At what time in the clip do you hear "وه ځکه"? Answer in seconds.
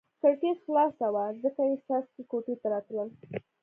1.13-1.61